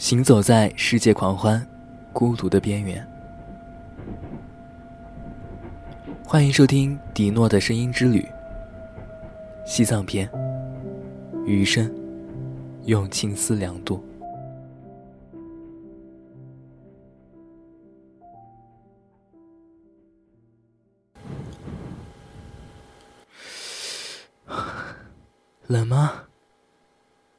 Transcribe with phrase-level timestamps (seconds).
[0.00, 1.64] 行走在世界狂欢、
[2.10, 3.06] 孤独的边缘。
[6.24, 8.26] 欢迎收听迪诺的声音之旅。
[9.66, 10.26] 西藏篇，
[11.44, 11.94] 余生，
[12.86, 14.02] 用青丝凉度。
[25.68, 26.22] 冷吗？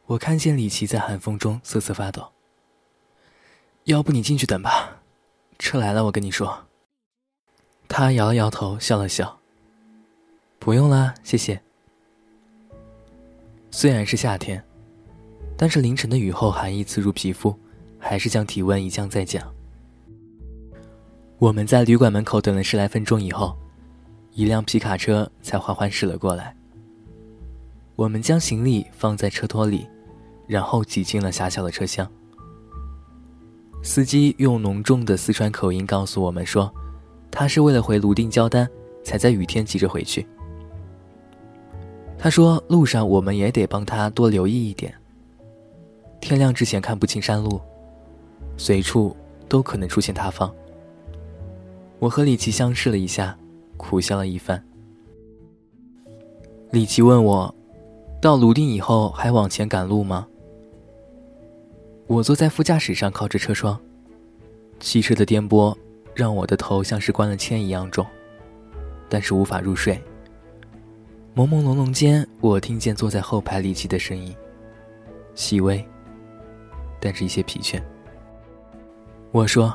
[0.06, 2.32] 我看见李琦在寒风中瑟瑟发抖。
[3.86, 5.02] 要不你进去等吧，
[5.58, 6.68] 车来了我跟你说。
[7.88, 9.40] 他摇了摇头，笑了笑。
[10.60, 11.60] 不用了，谢谢。
[13.72, 14.64] 虽然是夏天，
[15.58, 17.58] 但是凌晨的雨后寒意刺入皮肤，
[17.98, 19.52] 还是将体温一降再降。
[21.40, 23.58] 我们在旅馆门口等了十来分钟以后，
[24.34, 26.56] 一辆皮卡车才缓缓驶了过来。
[27.96, 29.88] 我们将行李放在车托里，
[30.48, 32.10] 然后挤进了狭小的车厢。
[33.84, 36.72] 司机用浓重的四川口音告诉我们说，
[37.32, 38.70] 他是为了回泸定交单，
[39.04, 40.26] 才在雨天急着回去。
[42.18, 44.94] 他说路上我们也得帮他多留意一点。
[46.20, 47.60] 天亮之前看不清山路，
[48.56, 49.18] 随处
[49.50, 50.54] 都可能出现塌方。
[51.98, 53.36] 我和李琦相视了一下，
[53.78, 54.64] 苦笑了一番。
[56.70, 57.54] 李琦问我，
[58.22, 60.28] 到泸定以后还往前赶路吗？
[62.12, 63.80] 我坐在副驾驶上，靠着车窗。
[64.82, 65.74] 汽车的颠簸
[66.14, 68.06] 让我的头像是关了铅一样重，
[69.08, 69.96] 但是无法入睡。
[71.34, 74.36] 朦朦胧胧间，我听见坐在后排李琦的声音，
[75.36, 75.82] 细微，
[77.00, 77.82] 但是一些疲倦。
[79.32, 79.74] 我说：“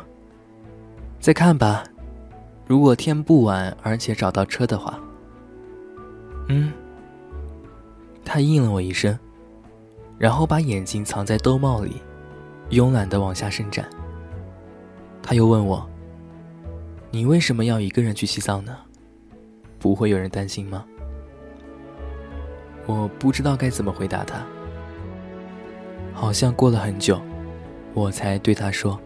[1.19, 1.85] 再看吧，
[2.67, 5.01] 如果天不晚，而且找到车的话。”
[6.51, 6.71] 嗯。
[8.27, 9.19] 他应了我一声，
[10.19, 11.97] 然后把眼睛藏在兜帽里。
[12.71, 13.89] 慵懒的往下伸展。
[15.23, 15.89] 他又问我
[17.11, 18.77] ：“你为什么要一个人去西藏呢？
[19.79, 20.85] 不会有人担心吗？”
[22.87, 24.45] 我不知道该怎么回答他。
[26.15, 27.21] 好像过了很久，
[27.93, 28.99] 我才对他说：“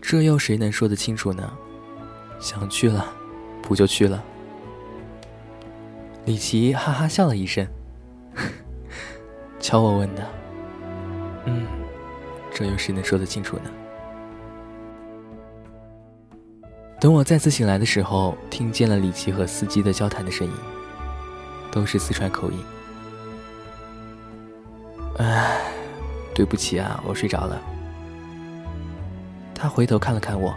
[0.00, 1.50] 这又谁能说得清楚呢？
[2.38, 3.06] 想去了，
[3.62, 4.22] 不就去了？”
[6.26, 7.66] 李琦哈哈笑了一声
[9.58, 10.26] ：“瞧我问的，
[11.46, 11.66] 嗯。”
[12.60, 13.70] 这又谁能说得清楚呢？
[17.00, 20.52] 等我再次醒来的时候，听见了李琦和司机的交谈的声音，
[21.72, 22.58] 都是四川口音。
[25.16, 25.58] 唉，
[26.34, 27.58] 对不起啊，我睡着了。
[29.54, 30.54] 他回头看了看我，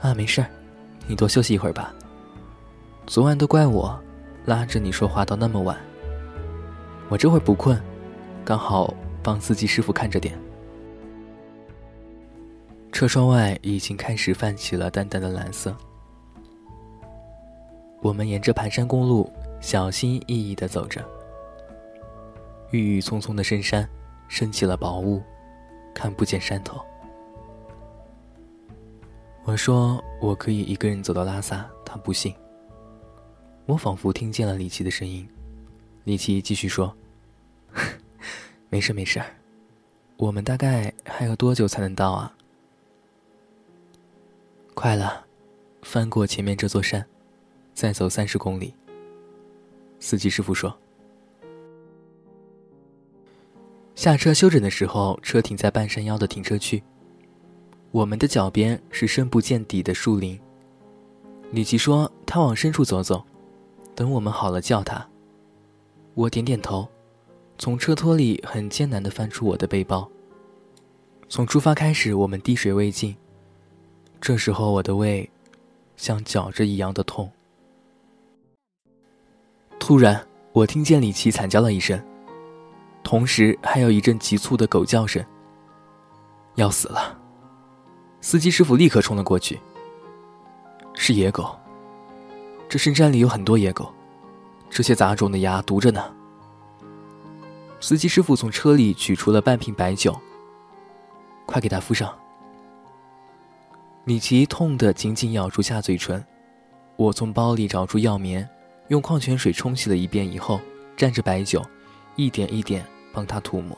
[0.00, 0.48] 啊，没事儿，
[1.06, 1.92] 你多休息一会儿吧。
[3.06, 4.02] 昨晚都怪我，
[4.46, 5.76] 拉着你说话到那么晚。
[7.10, 7.78] 我这会儿不困，
[8.46, 10.34] 刚好帮司机师傅看着点。
[12.94, 15.76] 车窗外已经开始泛起了淡淡的蓝色。
[18.00, 19.28] 我们沿着盘山公路
[19.60, 21.04] 小心翼翼地走着。
[22.70, 23.88] 郁郁葱葱的深山
[24.28, 25.20] 升起了薄雾，
[25.92, 26.80] 看不见山头。
[29.42, 32.32] 我说我可以一个人走到拉萨，他不信。
[33.66, 35.28] 我仿佛听见了李琦的声音。
[36.04, 36.96] 李琦继续说
[38.70, 39.20] ：“没事没事，
[40.16, 42.32] 我们大概还有多久才能到啊？”
[44.74, 45.24] 快了，
[45.82, 47.06] 翻过前面这座山，
[47.72, 48.74] 再走三十公里。
[50.00, 50.76] 司机师傅说
[53.94, 56.82] ：“下车休整的时候，车停在半山腰的停车区。
[57.92, 60.38] 我们的脚边是深不见底的树林。
[61.52, 63.24] 李琦说他往深处走走，
[63.94, 65.08] 等我们好了叫他。
[66.14, 66.86] 我点点头，
[67.56, 70.10] 从车托里很艰难地翻出我的背包。
[71.28, 73.16] 从出发开始，我们滴水未进。”
[74.24, 75.28] 这时候，我的胃
[75.98, 77.30] 像绞着一样的痛。
[79.78, 82.02] 突然，我听见李琦惨叫了一声，
[83.02, 85.22] 同时还有一阵急促的狗叫声。
[86.54, 87.20] 要死了！
[88.22, 89.60] 司机师傅立刻冲了过去。
[90.94, 91.54] 是野狗。
[92.66, 93.92] 这深山里有很多野狗，
[94.70, 96.02] 这些杂种的牙毒着呢。
[97.78, 100.18] 司机师傅从车里取出了半瓶白酒，
[101.44, 102.10] 快给他敷上。
[104.06, 106.22] 米奇痛得紧紧咬住下嘴唇，
[106.96, 108.46] 我从包里找出药棉，
[108.88, 110.60] 用矿泉水冲洗了一遍以后，
[110.94, 111.64] 蘸着白酒，
[112.14, 112.84] 一点一点
[113.14, 113.74] 帮他涂抹。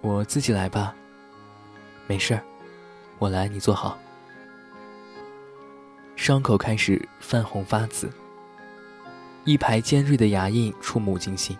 [0.00, 0.94] 我自己来吧，
[2.06, 2.40] 没事儿，
[3.18, 3.98] 我来，你坐好。
[6.14, 8.08] 伤口开始泛红发紫，
[9.44, 11.58] 一排尖锐的牙印触目惊心。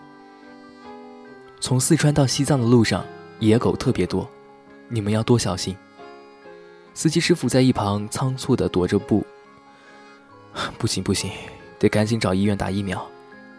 [1.59, 3.05] 从四川到西藏的路上，
[3.39, 4.29] 野狗特别多，
[4.87, 5.75] 你们要多小心。
[6.99, 9.25] 司机师傅在一旁仓促地踱着步。
[10.77, 11.31] 不行不行，
[11.79, 13.09] 得赶紧找医院打疫苗，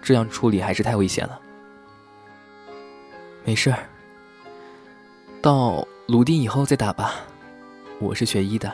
[0.02, 1.40] 这样处理还是太危险了。
[3.42, 3.88] 没事儿，
[5.40, 7.14] 到泸定以后再打吧，
[7.98, 8.70] 我是学医的。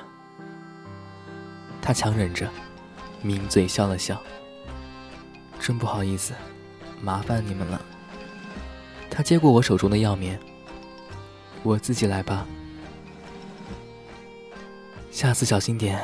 [1.81, 2.51] 他强忍着，
[3.23, 4.21] 抿嘴笑了笑。
[5.61, 6.35] 真不好意思，
[7.01, 7.81] 麻烦你们了。
[9.09, 10.37] 他接过我手中的药棉，
[11.63, 12.45] 我自己来吧。
[15.17, 15.99] 下次小心点，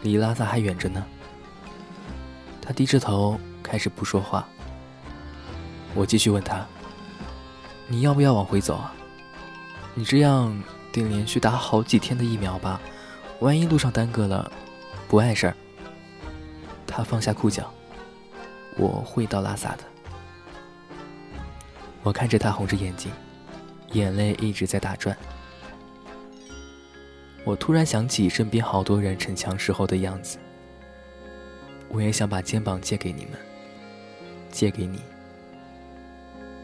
[0.00, 1.04] 离拉萨还远着呢。
[2.62, 4.48] 他低着头，开始不说话。
[5.94, 6.66] 我继续问他
[7.86, 8.94] ：“你要不要往回走啊？
[9.92, 10.58] 你这样
[10.90, 12.80] 得连续打好几天的疫苗吧？
[13.40, 14.50] 万一路上耽搁了，
[15.06, 15.54] 不碍事儿。”
[16.88, 17.70] 他放下裤脚
[18.78, 19.84] ：“我会到拉萨的。”
[22.02, 23.12] 我看着他红着眼睛，
[23.92, 25.14] 眼泪一直在打转。
[27.44, 30.38] 我突然想起身边好多人逞强时候的样子，
[31.88, 33.32] 我也想把肩膀借给你们，
[34.50, 35.00] 借给你。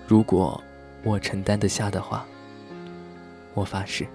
[0.07, 0.63] 如果
[1.03, 2.27] 我承担得下的话，
[3.55, 4.07] 我发誓。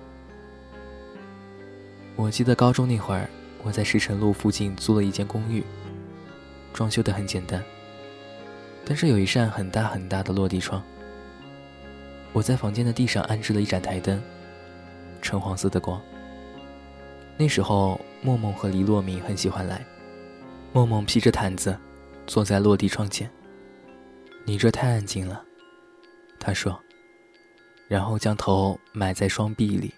[2.16, 3.28] 我记得高中那会儿，
[3.64, 5.64] 我在石城路附近租了一间公寓，
[6.74, 7.64] 装修的很简单，
[8.86, 10.82] 但是有一扇很大很大的落地窗。
[12.34, 14.22] 我在房间的地上安置了一盏台灯，
[15.22, 16.00] 橙黄色的光。
[17.42, 19.84] 那时候，梦梦和黎洛明很喜欢来。
[20.74, 21.76] 梦梦披着毯子，
[22.28, 23.28] 坐在落地窗前。
[24.46, 25.44] 你这太安静了，
[26.40, 26.80] 他说，
[27.88, 29.92] 然后将头埋在双臂里。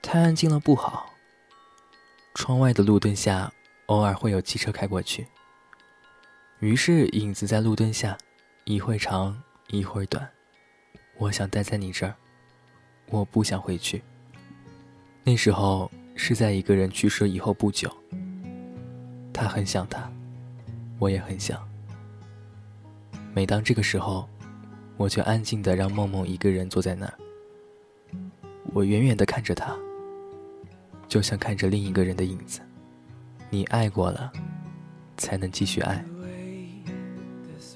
[0.00, 1.12] 太安静了不好。
[2.32, 3.52] 窗外的路灯下，
[3.84, 5.26] 偶尔会有汽车开过去。
[6.60, 8.16] 于是影子在路灯下，
[8.64, 10.26] 一会儿长，一会儿短。
[11.18, 12.16] 我想待在你这儿，
[13.10, 14.02] 我不想回去。
[15.22, 17.90] 那时候是在一个人去世以后不久。
[19.32, 20.10] 他很想他，
[20.98, 21.58] 我也很想。
[23.32, 24.28] 每当这个时候，
[24.96, 27.14] 我就安静的让梦梦一个人坐在那儿。
[28.72, 29.76] 我远远的看着他，
[31.08, 32.60] 就像看着另一个人的影子。
[33.48, 34.32] 你爱过了，
[35.16, 36.04] 才能继续爱；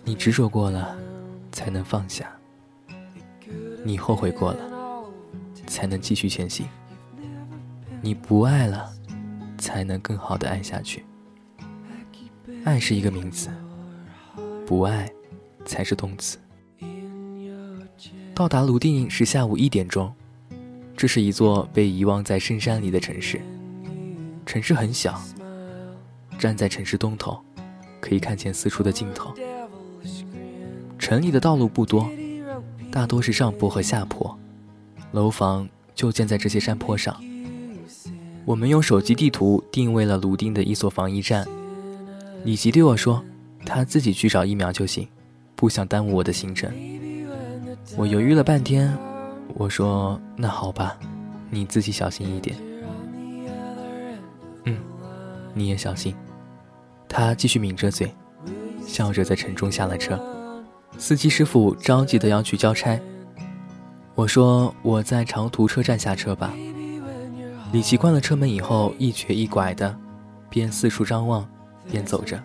[0.05, 0.97] 你执着过了，
[1.51, 2.31] 才能放下。
[3.85, 5.05] 你后悔过了，
[5.67, 6.67] 才能继续前行。
[8.05, 8.93] 你不爱了，
[9.57, 11.07] 才能更好的爱下去。
[12.63, 13.49] 爱是一个名词，
[14.67, 15.11] 不爱
[15.65, 16.37] 才是动词。
[18.35, 20.13] 到达泸定是下午一点钟，
[20.95, 23.41] 这是一座被遗忘在深山里的城市。
[24.45, 25.19] 城市很小，
[26.39, 27.43] 站在城市东头，
[28.03, 29.33] 可以看见四处的尽头。
[30.99, 32.07] 城里的道路不多。
[32.93, 34.39] 大多是上坡和下坡，
[35.13, 37.19] 楼房就建在这些山坡上。
[38.45, 41.47] 我们用手机地图定位了泸定的一所防疫站。
[42.45, 43.25] 李吉对我说
[43.65, 45.09] ：“他自己去找疫苗就行，
[45.55, 46.71] 不想耽误我的行程。”
[47.97, 48.95] 我犹豫了半天，
[49.55, 50.99] 我说：“那好吧，
[51.49, 52.57] 你自己小心一点。”
[54.65, 54.77] 嗯，
[55.55, 56.15] 你也小心。
[57.09, 58.13] 他继续抿着嘴，
[58.87, 60.21] 笑着在城中下了车。
[60.99, 63.01] 司机师傅着急的要去交差，
[64.15, 66.53] 我说我在长途车站下车吧。
[67.75, 69.99] 李奇关了车门以后，一瘸一拐的，
[70.49, 71.45] 边四处张望，
[71.91, 72.41] 边走着。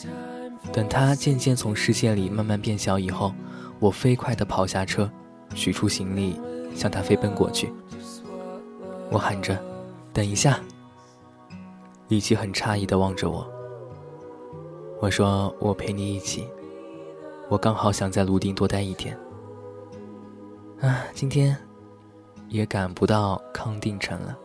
[0.73, 3.31] 等他渐渐从视线里慢慢变小以后，
[3.79, 5.07] 我飞快的跑下车，
[5.53, 6.41] 取出行李，
[6.73, 7.71] 向他飞奔过去。
[9.11, 9.55] 我喊着
[10.11, 10.59] ：“等一下！”
[12.09, 13.47] 李奇很诧异的望着我。
[14.99, 16.47] 我说：“我陪你一起。”
[17.49, 19.15] 我刚好想在泸定多待一天，
[20.81, 21.55] 啊，今天
[22.47, 24.35] 也赶不到康定城了。